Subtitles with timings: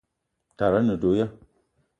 [0.57, 1.27] Tara a ne do ya?